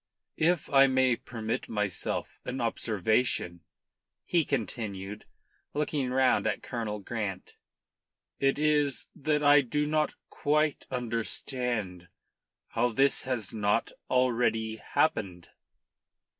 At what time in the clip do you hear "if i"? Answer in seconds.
0.39-0.87